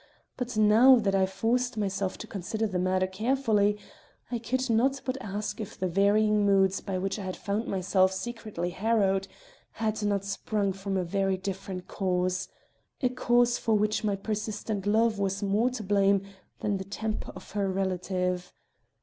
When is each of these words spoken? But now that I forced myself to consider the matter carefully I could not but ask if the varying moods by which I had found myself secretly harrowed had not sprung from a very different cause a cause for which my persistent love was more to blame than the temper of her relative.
But 0.35 0.57
now 0.57 0.95
that 0.97 1.13
I 1.13 1.27
forced 1.27 1.77
myself 1.77 2.17
to 2.17 2.25
consider 2.25 2.65
the 2.65 2.79
matter 2.79 3.05
carefully 3.05 3.77
I 4.31 4.39
could 4.39 4.67
not 4.67 4.99
but 5.05 5.15
ask 5.21 5.61
if 5.61 5.77
the 5.77 5.87
varying 5.87 6.43
moods 6.43 6.81
by 6.81 6.97
which 6.97 7.19
I 7.19 7.23
had 7.23 7.37
found 7.37 7.67
myself 7.67 8.11
secretly 8.11 8.71
harrowed 8.71 9.27
had 9.73 10.01
not 10.01 10.25
sprung 10.25 10.73
from 10.73 10.97
a 10.97 11.03
very 11.03 11.37
different 11.37 11.87
cause 11.87 12.47
a 13.01 13.09
cause 13.09 13.59
for 13.59 13.75
which 13.75 14.03
my 14.03 14.15
persistent 14.15 14.87
love 14.87 15.19
was 15.19 15.43
more 15.43 15.69
to 15.69 15.83
blame 15.83 16.23
than 16.61 16.77
the 16.77 16.83
temper 16.83 17.31
of 17.35 17.51
her 17.51 17.69
relative. 17.69 18.55